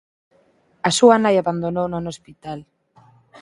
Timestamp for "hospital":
2.13-2.59